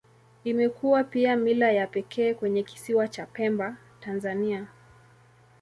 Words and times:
Imekuwa 0.43 1.03
pia 1.03 1.35
mila 1.35 1.71
ya 1.71 1.87
pekee 1.87 2.33
kwenye 2.33 2.63
Kisiwa 2.63 3.07
cha 3.07 3.25
Pemba, 3.25 3.75
Tanzania. 3.99 4.67